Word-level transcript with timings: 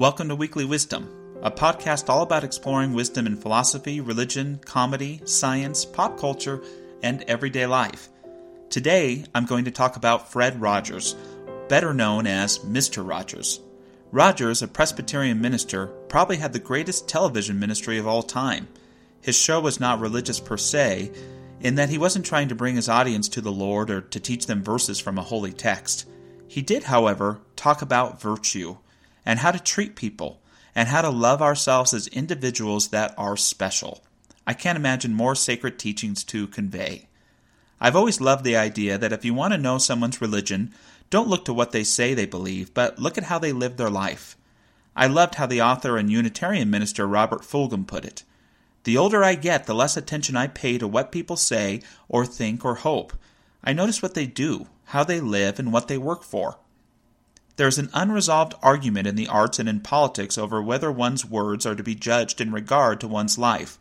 Welcome 0.00 0.30
to 0.30 0.34
Weekly 0.34 0.64
Wisdom, 0.64 1.10
a 1.42 1.50
podcast 1.50 2.08
all 2.08 2.22
about 2.22 2.42
exploring 2.42 2.94
wisdom 2.94 3.26
in 3.26 3.36
philosophy, 3.36 4.00
religion, 4.00 4.58
comedy, 4.64 5.20
science, 5.26 5.84
pop 5.84 6.18
culture, 6.18 6.62
and 7.02 7.22
everyday 7.28 7.66
life. 7.66 8.08
Today, 8.70 9.26
I'm 9.34 9.44
going 9.44 9.66
to 9.66 9.70
talk 9.70 9.96
about 9.96 10.32
Fred 10.32 10.58
Rogers, 10.58 11.16
better 11.68 11.92
known 11.92 12.26
as 12.26 12.60
Mr. 12.60 13.06
Rogers. 13.06 13.60
Rogers, 14.10 14.62
a 14.62 14.68
Presbyterian 14.68 15.38
minister, 15.38 15.88
probably 16.08 16.38
had 16.38 16.54
the 16.54 16.60
greatest 16.60 17.06
television 17.06 17.58
ministry 17.58 17.98
of 17.98 18.06
all 18.06 18.22
time. 18.22 18.68
His 19.20 19.36
show 19.36 19.60
was 19.60 19.80
not 19.80 20.00
religious 20.00 20.40
per 20.40 20.56
se, 20.56 21.10
in 21.60 21.74
that 21.74 21.90
he 21.90 21.98
wasn't 21.98 22.24
trying 22.24 22.48
to 22.48 22.54
bring 22.54 22.76
his 22.76 22.88
audience 22.88 23.28
to 23.28 23.42
the 23.42 23.52
Lord 23.52 23.90
or 23.90 24.00
to 24.00 24.18
teach 24.18 24.46
them 24.46 24.64
verses 24.64 24.98
from 24.98 25.18
a 25.18 25.22
holy 25.22 25.52
text. 25.52 26.08
He 26.48 26.62
did, 26.62 26.84
however, 26.84 27.42
talk 27.54 27.82
about 27.82 28.22
virtue 28.22 28.78
and 29.24 29.38
how 29.38 29.50
to 29.50 29.58
treat 29.58 29.96
people 29.96 30.40
and 30.74 30.88
how 30.88 31.02
to 31.02 31.10
love 31.10 31.42
ourselves 31.42 31.92
as 31.92 32.06
individuals 32.08 32.88
that 32.88 33.14
are 33.18 33.36
special. 33.36 34.02
I 34.46 34.54
can't 34.54 34.76
imagine 34.76 35.14
more 35.14 35.34
sacred 35.34 35.78
teachings 35.78 36.24
to 36.24 36.46
convey. 36.46 37.08
I've 37.80 37.96
always 37.96 38.20
loved 38.20 38.44
the 38.44 38.56
idea 38.56 38.98
that 38.98 39.12
if 39.12 39.24
you 39.24 39.34
want 39.34 39.52
to 39.52 39.58
know 39.58 39.78
someone's 39.78 40.20
religion, 40.20 40.72
don't 41.08 41.28
look 41.28 41.44
to 41.46 41.54
what 41.54 41.72
they 41.72 41.84
say 41.84 42.14
they 42.14 42.26
believe, 42.26 42.72
but 42.74 42.98
look 42.98 43.18
at 43.18 43.24
how 43.24 43.38
they 43.38 43.52
live 43.52 43.76
their 43.76 43.90
life. 43.90 44.36
I 44.94 45.06
loved 45.06 45.36
how 45.36 45.46
the 45.46 45.62
author 45.62 45.96
and 45.96 46.10
Unitarian 46.10 46.70
minister 46.70 47.06
Robert 47.06 47.42
Fulghum 47.42 47.86
put 47.86 48.04
it. 48.04 48.24
The 48.84 48.96
older 48.96 49.22
I 49.22 49.34
get, 49.34 49.66
the 49.66 49.74
less 49.74 49.96
attention 49.96 50.36
I 50.36 50.46
pay 50.46 50.78
to 50.78 50.88
what 50.88 51.12
people 51.12 51.36
say 51.36 51.82
or 52.08 52.24
think 52.24 52.64
or 52.64 52.76
hope. 52.76 53.12
I 53.62 53.72
notice 53.72 54.02
what 54.02 54.14
they 54.14 54.26
do, 54.26 54.66
how 54.86 55.04
they 55.04 55.20
live, 55.20 55.58
and 55.58 55.72
what 55.72 55.88
they 55.88 55.98
work 55.98 56.22
for. 56.22 56.58
There 57.60 57.68
is 57.68 57.78
an 57.78 57.90
unresolved 57.92 58.54
argument 58.62 59.06
in 59.06 59.16
the 59.16 59.28
arts 59.28 59.58
and 59.58 59.68
in 59.68 59.80
politics 59.80 60.38
over 60.38 60.62
whether 60.62 60.90
one's 60.90 61.26
words 61.26 61.66
are 61.66 61.74
to 61.74 61.82
be 61.82 61.94
judged 61.94 62.40
in 62.40 62.52
regard 62.52 63.00
to 63.00 63.06
one's 63.06 63.36
life. 63.36 63.78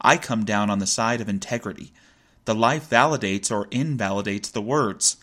I 0.00 0.16
come 0.16 0.46
down 0.46 0.70
on 0.70 0.78
the 0.78 0.86
side 0.86 1.20
of 1.20 1.28
integrity. 1.28 1.92
The 2.46 2.54
life 2.54 2.88
validates 2.88 3.54
or 3.54 3.68
invalidates 3.70 4.48
the 4.48 4.62
words. 4.62 5.18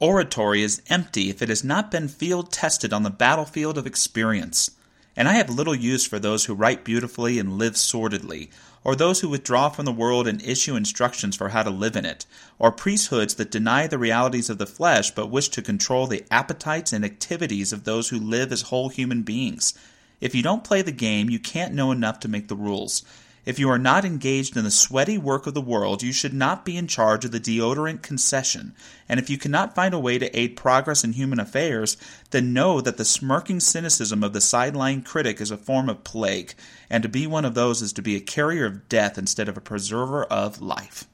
Oratory 0.00 0.62
is 0.62 0.82
empty 0.90 1.30
if 1.30 1.40
it 1.40 1.48
has 1.48 1.64
not 1.64 1.90
been 1.90 2.08
field 2.08 2.52
tested 2.52 2.92
on 2.92 3.04
the 3.04 3.08
battlefield 3.08 3.78
of 3.78 3.86
experience. 3.86 4.72
And 5.16 5.28
I 5.28 5.32
have 5.32 5.48
little 5.48 5.74
use 5.74 6.04
for 6.04 6.18
those 6.18 6.44
who 6.44 6.52
write 6.52 6.84
beautifully 6.84 7.38
and 7.38 7.56
live 7.56 7.78
sordidly, 7.78 8.50
or 8.84 8.96
those 8.96 9.20
who 9.20 9.28
withdraw 9.28 9.68
from 9.68 9.84
the 9.84 9.92
world 9.92 10.26
and 10.26 10.42
issue 10.42 10.74
instructions 10.74 11.36
for 11.36 11.50
how 11.50 11.62
to 11.62 11.70
live 11.70 11.96
in 11.96 12.04
it, 12.04 12.26
or 12.58 12.72
priesthoods 12.72 13.34
that 13.34 13.50
deny 13.50 13.86
the 13.86 13.98
realities 13.98 14.50
of 14.50 14.58
the 14.58 14.66
flesh 14.66 15.10
but 15.10 15.30
wish 15.30 15.48
to 15.48 15.62
control 15.62 16.06
the 16.06 16.24
appetites 16.30 16.92
and 16.92 17.04
activities 17.04 17.72
of 17.72 17.84
those 17.84 18.08
who 18.08 18.18
live 18.18 18.50
as 18.52 18.62
whole 18.62 18.88
human 18.88 19.22
beings. 19.22 19.74
If 20.20 20.34
you 20.34 20.42
don't 20.42 20.64
play 20.64 20.82
the 20.82 20.92
game, 20.92 21.30
you 21.30 21.38
can't 21.38 21.74
know 21.74 21.90
enough 21.92 22.20
to 22.20 22.28
make 22.28 22.48
the 22.48 22.56
rules. 22.56 23.02
If 23.44 23.58
you 23.58 23.68
are 23.70 23.78
not 23.78 24.04
engaged 24.04 24.56
in 24.56 24.62
the 24.62 24.70
sweaty 24.70 25.18
work 25.18 25.48
of 25.48 25.54
the 25.54 25.60
world, 25.60 26.00
you 26.02 26.12
should 26.12 26.32
not 26.32 26.64
be 26.64 26.76
in 26.76 26.86
charge 26.86 27.24
of 27.24 27.32
the 27.32 27.40
deodorant 27.40 28.00
concession. 28.00 28.72
And 29.08 29.18
if 29.18 29.28
you 29.28 29.36
cannot 29.36 29.74
find 29.74 29.92
a 29.92 29.98
way 29.98 30.16
to 30.18 30.38
aid 30.38 30.56
progress 30.56 31.02
in 31.02 31.14
human 31.14 31.40
affairs, 31.40 31.96
then 32.30 32.52
know 32.52 32.80
that 32.80 32.98
the 32.98 33.04
smirking 33.04 33.58
cynicism 33.58 34.22
of 34.22 34.32
the 34.32 34.40
sideline 34.40 35.02
critic 35.02 35.40
is 35.40 35.50
a 35.50 35.56
form 35.56 35.88
of 35.88 36.04
plague, 36.04 36.54
and 36.88 37.02
to 37.02 37.08
be 37.08 37.26
one 37.26 37.44
of 37.44 37.54
those 37.54 37.82
is 37.82 37.92
to 37.94 38.02
be 38.02 38.14
a 38.14 38.20
carrier 38.20 38.64
of 38.64 38.88
death 38.88 39.18
instead 39.18 39.48
of 39.48 39.56
a 39.56 39.60
preserver 39.60 40.22
of 40.24 40.62
life. 40.62 41.08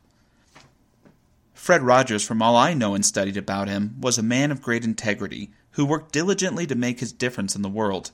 Fred 1.54 1.82
Rogers, 1.82 2.26
from 2.26 2.42
all 2.42 2.56
I 2.56 2.74
know 2.74 2.94
and 2.94 3.06
studied 3.06 3.38
about 3.38 3.68
him, 3.68 3.96
was 4.00 4.18
a 4.18 4.22
man 4.22 4.50
of 4.50 4.60
great 4.60 4.84
integrity, 4.84 5.50
who 5.72 5.86
worked 5.86 6.12
diligently 6.12 6.66
to 6.66 6.74
make 6.74 7.00
his 7.00 7.12
difference 7.12 7.56
in 7.56 7.62
the 7.62 7.68
world. 7.70 8.10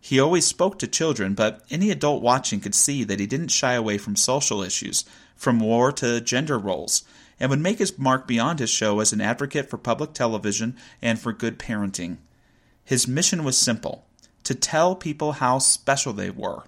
He 0.00 0.20
always 0.20 0.46
spoke 0.46 0.78
to 0.78 0.86
children, 0.86 1.34
but 1.34 1.64
any 1.70 1.90
adult 1.90 2.22
watching 2.22 2.60
could 2.60 2.74
see 2.74 3.04
that 3.04 3.20
he 3.20 3.26
didn't 3.26 3.48
shy 3.48 3.74
away 3.74 3.98
from 3.98 4.16
social 4.16 4.62
issues, 4.62 5.04
from 5.36 5.60
war 5.60 5.92
to 5.92 6.20
gender 6.20 6.58
roles, 6.58 7.04
and 7.40 7.50
would 7.50 7.60
make 7.60 7.78
his 7.78 7.98
mark 7.98 8.26
beyond 8.26 8.58
his 8.58 8.70
show 8.70 9.00
as 9.00 9.12
an 9.12 9.20
advocate 9.20 9.68
for 9.68 9.78
public 9.78 10.12
television 10.12 10.76
and 11.02 11.18
for 11.18 11.32
good 11.32 11.58
parenting. 11.58 12.18
His 12.84 13.08
mission 13.08 13.44
was 13.44 13.58
simple 13.58 14.06
to 14.44 14.54
tell 14.54 14.94
people 14.94 15.32
how 15.32 15.58
special 15.58 16.12
they 16.12 16.30
were. 16.30 16.64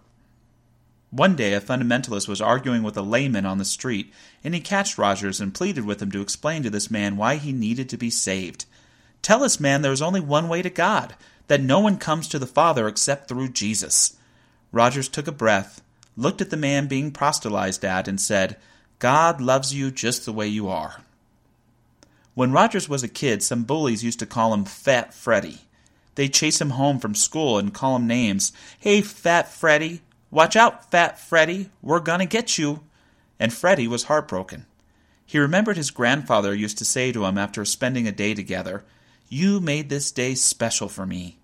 One 1.10 1.34
day, 1.34 1.54
a 1.54 1.60
fundamentalist 1.60 2.28
was 2.28 2.40
arguing 2.40 2.82
with 2.82 2.96
a 2.96 3.02
layman 3.02 3.46
on 3.46 3.58
the 3.58 3.64
street, 3.64 4.12
and 4.44 4.54
he 4.54 4.60
catched 4.60 4.98
Rogers 4.98 5.40
and 5.40 5.54
pleaded 5.54 5.84
with 5.84 6.00
him 6.00 6.12
to 6.12 6.20
explain 6.20 6.62
to 6.62 6.70
this 6.70 6.90
man 6.90 7.16
why 7.16 7.36
he 7.36 7.52
needed 7.52 7.88
to 7.88 7.96
be 7.96 8.10
saved. 8.10 8.66
Tell 9.22 9.42
us, 9.42 9.58
man, 9.58 9.82
there 9.82 9.92
is 9.92 10.02
only 10.02 10.20
one 10.20 10.48
way 10.48 10.62
to 10.62 10.70
God 10.70 11.14
that 11.50 11.60
no 11.60 11.80
one 11.80 11.96
comes 11.96 12.28
to 12.28 12.38
the 12.38 12.46
Father 12.46 12.86
except 12.86 13.26
through 13.26 13.48
Jesus. 13.48 14.16
Rogers 14.70 15.08
took 15.08 15.26
a 15.26 15.32
breath, 15.32 15.82
looked 16.16 16.40
at 16.40 16.50
the 16.50 16.56
man 16.56 16.86
being 16.86 17.10
proselytized 17.10 17.84
at, 17.84 18.06
and 18.06 18.20
said, 18.20 18.56
God 19.00 19.40
loves 19.40 19.74
you 19.74 19.90
just 19.90 20.24
the 20.24 20.32
way 20.32 20.46
you 20.46 20.68
are. 20.68 21.02
When 22.34 22.52
Rogers 22.52 22.88
was 22.88 23.02
a 23.02 23.08
kid, 23.08 23.42
some 23.42 23.64
bullies 23.64 24.04
used 24.04 24.20
to 24.20 24.26
call 24.26 24.54
him 24.54 24.64
Fat 24.64 25.12
Freddy. 25.12 25.62
They'd 26.14 26.32
chase 26.32 26.60
him 26.60 26.70
home 26.70 27.00
from 27.00 27.16
school 27.16 27.58
and 27.58 27.74
call 27.74 27.96
him 27.96 28.06
names. 28.06 28.52
Hey, 28.78 29.00
Fat 29.00 29.48
Freddy! 29.48 30.02
Watch 30.30 30.54
out, 30.54 30.88
Fat 30.92 31.18
Freddy! 31.18 31.70
We're 31.82 31.98
gonna 31.98 32.26
get 32.26 32.58
you! 32.58 32.84
And 33.40 33.52
Freddy 33.52 33.88
was 33.88 34.04
heartbroken. 34.04 34.66
He 35.26 35.40
remembered 35.40 35.76
his 35.76 35.90
grandfather 35.90 36.54
used 36.54 36.78
to 36.78 36.84
say 36.84 37.10
to 37.10 37.24
him 37.24 37.36
after 37.36 37.64
spending 37.64 38.06
a 38.06 38.12
day 38.12 38.34
together, 38.34 38.84
You 39.28 39.58
made 39.58 39.88
this 39.88 40.12
day 40.12 40.36
special 40.36 40.88
for 40.88 41.04
me. 41.04 41.38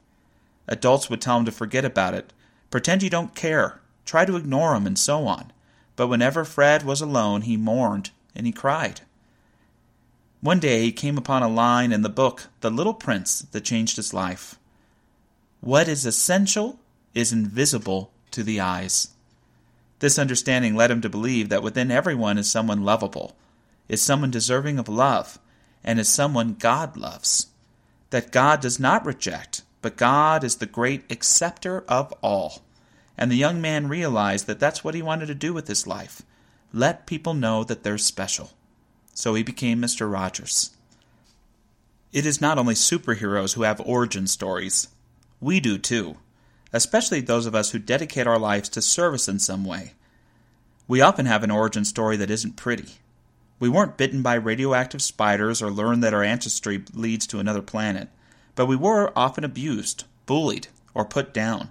Adults 0.69 1.09
would 1.09 1.21
tell 1.21 1.39
him 1.39 1.45
to 1.45 1.53
forget 1.53 1.85
about 1.85 2.15
it, 2.15 2.33
pretend 2.71 3.03
you 3.03 3.11
don't 3.11 3.35
care, 3.35 3.81
try 4.05 4.25
to 4.25 4.37
ignore 4.37 4.75
him, 4.75 4.87
and 4.87 4.99
so 4.99 5.27
on. 5.27 5.53
But 5.95 6.09
whenever 6.09 6.45
Fred 6.45 6.83
was 6.83 7.01
alone, 7.01 7.43
he 7.43 7.57
mourned 7.57 8.11
and 8.35 8.47
he 8.47 8.53
cried. 8.53 9.01
One 10.41 10.61
day 10.61 10.83
he 10.83 10.93
came 10.93 11.17
upon 11.17 11.43
a 11.43 11.49
line 11.49 11.93
in 11.93 12.03
the 12.03 12.09
book, 12.09 12.49
The 12.61 12.71
Little 12.71 12.95
Prince, 12.95 13.41
that 13.53 13.65
changed 13.65 13.97
his 13.97 14.13
life. 14.13 14.59
What 15.61 15.89
is 15.89 16.05
essential 16.05 16.79
is 17.15 17.33
invisible 17.33 18.13
to 18.33 18.43
the 18.43 18.61
eyes. 18.61 19.09
This 19.99 20.19
understanding 20.19 20.77
led 20.77 20.91
him 20.91 21.01
to 21.01 21.09
believe 21.09 21.49
that 21.49 21.63
within 21.63 21.91
everyone 21.91 22.37
is 22.37 22.51
someone 22.51 22.85
lovable, 22.85 23.35
is 23.89 24.03
someone 24.03 24.31
deserving 24.31 24.79
of 24.79 24.89
love, 24.89 25.39
and 25.83 25.99
is 25.99 26.09
someone 26.09 26.57
God 26.59 26.97
loves. 26.97 27.47
That 28.11 28.31
God 28.31 28.61
does 28.61 28.79
not 28.79 29.07
reject, 29.07 29.63
but 29.87 29.95
God 29.95 30.43
is 30.43 30.57
the 30.57 30.67
great 30.67 31.05
acceptor 31.13 31.85
of 31.87 32.13
all. 32.21 32.65
And 33.17 33.31
the 33.31 33.37
young 33.37 33.61
man 33.61 33.87
realized 33.87 34.49
that 34.49 34.59
that's 34.59 34.83
what 34.83 34.97
he 34.97 35.01
wanted 35.01 35.27
to 35.27 35.35
do 35.37 35.55
with 35.55 35.69
his 35.69 35.87
life 35.87 36.23
let 36.73 37.07
people 37.07 37.35
know 37.35 37.63
that 37.63 37.85
they're 37.85 37.97
special. 37.97 38.51
So 39.15 39.35
he 39.35 39.45
became 39.45 39.81
Mr. 39.81 40.13
Rogers. 40.13 40.75
It 42.13 42.27
is 42.27 42.41
not 42.41 42.59
only 42.59 42.75
superheroes 42.75 43.55
who 43.55 43.63
have 43.63 43.81
origin 43.81 44.27
stories, 44.27 44.89
we 45.41 45.61
do 45.61 45.79
too, 45.79 46.17
especially 46.73 47.21
those 47.21 47.47
of 47.47 47.55
us 47.55 47.71
who 47.71 47.79
dedicate 47.79 48.27
our 48.27 48.41
lives 48.41 48.69
to 48.71 48.83
service 48.83 49.29
in 49.29 49.39
some 49.39 49.65
way. 49.65 49.93
We 50.89 51.01
often 51.01 51.27
have 51.27 51.45
an 51.45 51.53
origin 51.53 51.85
story 51.85 52.17
that 52.17 52.31
isn't 52.33 52.57
pretty. 52.57 52.95
We 53.61 53.69
weren't 53.69 53.97
bitten 53.97 54.21
by 54.23 54.35
radioactive 54.35 55.01
spiders 55.01 55.63
or 55.63 55.71
learned 55.71 56.03
that 56.03 56.13
our 56.13 56.25
ancestry 56.25 56.83
leads 56.93 57.29
to 57.29 57.39
another 57.39 57.63
planet 57.63 58.09
but 58.57 58.67
we 58.67 58.75
were 58.75 59.13
often 59.15 59.45
abused, 59.45 60.05
bullied, 60.27 60.67
or 60.95 61.05
put 61.05 61.33
down. 61.33 61.71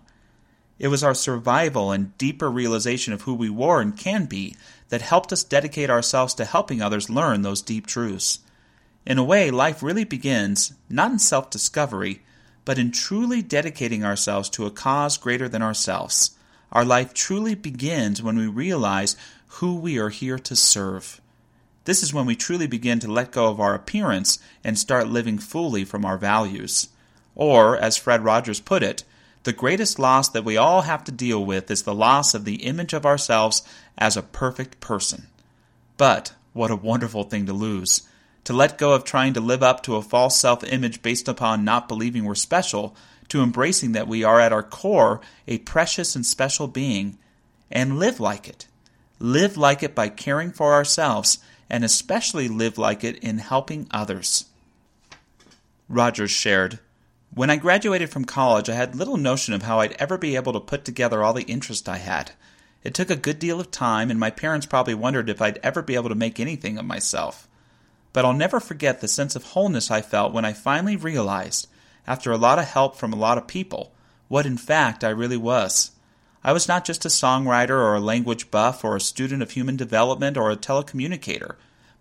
It 0.77 0.87
was 0.89 1.03
our 1.03 1.13
survival 1.13 1.91
and 1.91 2.17
deeper 2.17 2.49
realization 2.49 3.11
of 3.13 3.23
who 3.23 3.33
we 3.33 3.49
were 3.49 3.81
and 3.81 3.97
can 3.97 4.25
be 4.25 4.55
that 4.89 5.01
helped 5.01 5.33
us 5.33 5.43
dedicate 5.43 5.89
ourselves 5.89 6.33
to 6.35 6.45
helping 6.45 6.81
others 6.81 7.09
learn 7.09 7.41
those 7.41 7.61
deep 7.61 7.87
truths. 7.87 8.39
In 9.05 9.17
a 9.17 9.23
way, 9.23 9.51
life 9.51 9.83
really 9.83 10.03
begins 10.03 10.73
not 10.89 11.11
in 11.11 11.19
self 11.19 11.49
discovery, 11.49 12.21
but 12.65 12.79
in 12.79 12.91
truly 12.91 13.41
dedicating 13.41 14.03
ourselves 14.03 14.49
to 14.49 14.65
a 14.65 14.71
cause 14.71 15.17
greater 15.17 15.47
than 15.47 15.61
ourselves. 15.61 16.31
Our 16.71 16.83
life 16.83 17.13
truly 17.13 17.55
begins 17.55 18.21
when 18.21 18.37
we 18.37 18.47
realize 18.47 19.15
who 19.47 19.75
we 19.75 19.97
are 19.97 20.09
here 20.09 20.39
to 20.39 20.55
serve. 20.55 21.21
This 21.85 22.03
is 22.03 22.13
when 22.13 22.25
we 22.25 22.35
truly 22.35 22.67
begin 22.67 22.99
to 22.99 23.11
let 23.11 23.31
go 23.31 23.47
of 23.47 23.59
our 23.59 23.73
appearance 23.73 24.39
and 24.63 24.77
start 24.77 25.07
living 25.07 25.37
fully 25.37 25.85
from 25.85 26.03
our 26.03 26.17
values. 26.17 26.89
Or, 27.35 27.77
as 27.77 27.95
Fred 27.95 28.23
Rogers 28.23 28.59
put 28.59 28.83
it, 28.83 29.03
the 29.43 29.53
greatest 29.53 29.99
loss 29.99 30.27
that 30.29 30.43
we 30.43 30.57
all 30.57 30.81
have 30.81 31.03
to 31.03 31.11
deal 31.11 31.45
with 31.45 31.69
is 31.69 31.83
the 31.83 31.93
loss 31.93 32.33
of 32.33 32.45
the 32.45 32.63
image 32.63 32.93
of 32.93 33.05
ourselves 33.05 33.61
as 33.97 34.17
a 34.17 34.23
perfect 34.23 34.79
person. 34.79 35.27
But 35.97 36.33
what 36.53 36.71
a 36.71 36.75
wonderful 36.75 37.23
thing 37.23 37.45
to 37.45 37.53
lose. 37.53 38.01
To 38.45 38.53
let 38.53 38.79
go 38.79 38.93
of 38.93 39.03
trying 39.03 39.33
to 39.33 39.39
live 39.39 39.61
up 39.61 39.83
to 39.83 39.95
a 39.95 40.01
false 40.01 40.39
self 40.39 40.63
image 40.63 41.03
based 41.03 41.27
upon 41.27 41.63
not 41.63 41.87
believing 41.87 42.25
we're 42.25 42.35
special, 42.35 42.95
to 43.29 43.43
embracing 43.43 43.91
that 43.91 44.07
we 44.07 44.23
are 44.23 44.39
at 44.39 44.53
our 44.53 44.63
core 44.63 45.21
a 45.47 45.59
precious 45.59 46.15
and 46.15 46.25
special 46.25 46.67
being, 46.67 47.17
and 47.69 47.99
live 47.99 48.19
like 48.19 48.47
it. 48.47 48.65
Live 49.19 49.57
like 49.57 49.83
it 49.83 49.93
by 49.93 50.09
caring 50.09 50.51
for 50.51 50.73
ourselves 50.73 51.39
and 51.69 51.83
especially 51.83 52.47
live 52.47 52.77
like 52.77 53.03
it 53.03 53.17
in 53.19 53.39
helping 53.39 53.87
others. 53.91 54.45
Rogers 55.87 56.31
shared, 56.31 56.79
When 57.33 57.49
I 57.49 57.57
graduated 57.57 58.09
from 58.09 58.25
college, 58.25 58.69
I 58.69 58.75
had 58.75 58.95
little 58.95 59.17
notion 59.17 59.53
of 59.53 59.63
how 59.63 59.79
I'd 59.79 59.93
ever 59.93 60.17
be 60.17 60.35
able 60.35 60.53
to 60.53 60.59
put 60.59 60.85
together 60.85 61.23
all 61.23 61.33
the 61.33 61.43
interest 61.43 61.87
I 61.87 61.97
had. 61.97 62.31
It 62.83 62.93
took 62.93 63.09
a 63.09 63.15
good 63.15 63.39
deal 63.39 63.59
of 63.59 63.71
time, 63.71 64.11
and 64.11 64.19
my 64.19 64.29
parents 64.29 64.65
probably 64.65 64.93
wondered 64.93 65.29
if 65.29 65.41
I'd 65.41 65.59
ever 65.63 65.81
be 65.81 65.95
able 65.95 66.09
to 66.09 66.15
make 66.15 66.39
anything 66.39 66.77
of 66.77 66.85
myself. 66.85 67.47
But 68.13 68.25
I'll 68.25 68.33
never 68.33 68.59
forget 68.59 69.01
the 69.01 69.07
sense 69.07 69.35
of 69.35 69.43
wholeness 69.43 69.89
I 69.89 70.01
felt 70.01 70.33
when 70.33 70.45
I 70.45 70.53
finally 70.53 70.95
realized, 70.95 71.67
after 72.07 72.31
a 72.31 72.37
lot 72.37 72.59
of 72.59 72.65
help 72.65 72.95
from 72.95 73.11
a 73.11 73.17
lot 73.17 73.37
of 73.37 73.47
people, 73.47 73.91
what 74.27 74.45
in 74.45 74.57
fact 74.57 75.03
I 75.03 75.09
really 75.09 75.37
was. 75.37 75.91
I 76.45 76.53
was 76.53 76.69
not 76.69 76.85
just 76.85 77.03
a 77.03 77.09
songwriter 77.09 77.71
or 77.71 77.95
a 77.95 77.99
language 77.99 78.51
buff 78.51 78.85
or 78.85 78.95
a 78.95 79.01
student 79.01 79.41
of 79.41 79.51
human 79.51 79.75
development 79.75 80.37
or 80.37 80.49
a 80.49 80.55
telecommunicator 80.55 81.55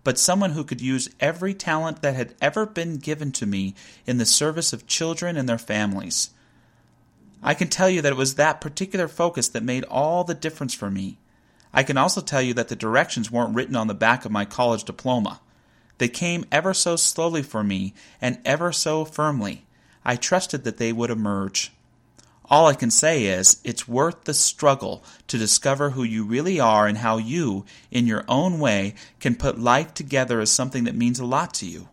but 0.04 0.18
someone 0.18 0.50
who 0.50 0.62
could 0.62 0.82
use 0.82 1.08
every 1.18 1.54
talent 1.54 2.02
that 2.02 2.14
had 2.14 2.34
ever 2.40 2.66
been 2.66 2.98
given 2.98 3.32
to 3.32 3.46
me 3.46 3.74
in 4.06 4.18
the 4.18 4.26
service 4.26 4.72
of 4.72 4.86
children 4.86 5.36
and 5.36 5.48
their 5.48 5.58
families. 5.58 6.30
I 7.42 7.54
can 7.54 7.68
tell 7.68 7.90
you 7.90 8.02
that 8.02 8.12
it 8.12 8.16
was 8.16 8.34
that 8.34 8.60
particular 8.60 9.08
focus 9.08 9.48
that 9.48 9.62
made 9.62 9.84
all 9.84 10.22
the 10.22 10.34
difference 10.34 10.74
for 10.74 10.90
me. 10.90 11.18
I 11.72 11.82
can 11.82 11.96
also 11.96 12.20
tell 12.20 12.42
you 12.42 12.54
that 12.54 12.68
the 12.68 12.76
directions 12.76 13.30
weren't 13.30 13.54
written 13.54 13.74
on 13.74 13.88
the 13.88 13.94
back 13.94 14.24
of 14.24 14.30
my 14.30 14.44
college 14.44 14.84
diploma. 14.84 15.40
They 15.98 16.08
came 16.08 16.44
ever 16.52 16.74
so 16.74 16.96
slowly 16.96 17.42
for 17.42 17.64
me 17.64 17.94
and 18.20 18.38
ever 18.44 18.72
so 18.72 19.04
firmly. 19.04 19.64
I 20.04 20.16
trusted 20.16 20.64
that 20.64 20.76
they 20.76 20.92
would 20.92 21.10
emerge. 21.10 21.72
All 22.50 22.66
I 22.66 22.74
can 22.74 22.90
say 22.90 23.24
is, 23.24 23.60
it's 23.64 23.88
worth 23.88 24.24
the 24.24 24.34
struggle 24.34 25.02
to 25.28 25.38
discover 25.38 25.90
who 25.90 26.02
you 26.02 26.24
really 26.24 26.60
are 26.60 26.86
and 26.86 26.98
how 26.98 27.16
you, 27.16 27.64
in 27.90 28.06
your 28.06 28.24
own 28.28 28.58
way, 28.58 28.94
can 29.18 29.34
put 29.34 29.58
life 29.58 29.94
together 29.94 30.40
as 30.40 30.50
something 30.50 30.84
that 30.84 30.94
means 30.94 31.18
a 31.18 31.24
lot 31.24 31.54
to 31.54 31.66
you. 31.66 31.88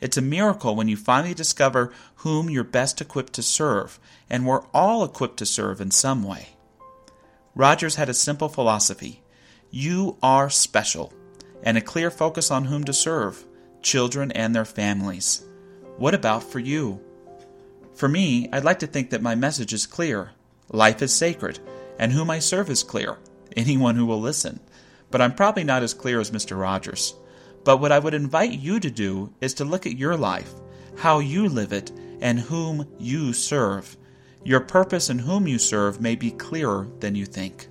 It's 0.00 0.16
a 0.16 0.22
miracle 0.22 0.74
when 0.74 0.88
you 0.88 0.96
finally 0.96 1.34
discover 1.34 1.92
whom 2.16 2.50
you're 2.50 2.64
best 2.64 3.00
equipped 3.00 3.34
to 3.34 3.42
serve, 3.42 4.00
and 4.28 4.44
we're 4.44 4.64
all 4.74 5.04
equipped 5.04 5.36
to 5.36 5.46
serve 5.46 5.80
in 5.80 5.92
some 5.92 6.24
way. 6.24 6.48
Rogers 7.54 7.94
had 7.94 8.08
a 8.08 8.14
simple 8.14 8.48
philosophy 8.48 9.22
you 9.74 10.18
are 10.22 10.50
special, 10.50 11.14
and 11.62 11.78
a 11.78 11.80
clear 11.80 12.10
focus 12.10 12.50
on 12.50 12.66
whom 12.66 12.84
to 12.84 12.92
serve 12.92 13.46
children 13.80 14.30
and 14.32 14.54
their 14.54 14.66
families. 14.66 15.42
What 15.96 16.14
about 16.14 16.42
for 16.42 16.58
you? 16.58 17.00
For 17.94 18.08
me, 18.08 18.48
I'd 18.52 18.64
like 18.64 18.78
to 18.80 18.86
think 18.86 19.10
that 19.10 19.22
my 19.22 19.34
message 19.34 19.72
is 19.72 19.86
clear. 19.86 20.30
Life 20.70 21.02
is 21.02 21.14
sacred, 21.14 21.58
and 21.98 22.12
whom 22.12 22.30
I 22.30 22.38
serve 22.38 22.70
is 22.70 22.82
clear. 22.82 23.18
Anyone 23.56 23.96
who 23.96 24.06
will 24.06 24.20
listen. 24.20 24.60
But 25.10 25.20
I'm 25.20 25.34
probably 25.34 25.64
not 25.64 25.82
as 25.82 25.94
clear 25.94 26.20
as 26.20 26.30
Mr. 26.30 26.58
Rogers. 26.58 27.14
But 27.64 27.78
what 27.78 27.92
I 27.92 27.98
would 27.98 28.14
invite 28.14 28.52
you 28.52 28.80
to 28.80 28.90
do 28.90 29.32
is 29.40 29.54
to 29.54 29.64
look 29.64 29.86
at 29.86 29.98
your 29.98 30.16
life, 30.16 30.52
how 30.96 31.20
you 31.20 31.48
live 31.48 31.72
it, 31.72 31.92
and 32.20 32.40
whom 32.40 32.88
you 32.98 33.32
serve. 33.32 33.96
Your 34.44 34.60
purpose 34.60 35.08
and 35.08 35.20
whom 35.20 35.46
you 35.46 35.58
serve 35.58 36.00
may 36.00 36.16
be 36.16 36.30
clearer 36.30 36.88
than 37.00 37.14
you 37.14 37.26
think. 37.26 37.68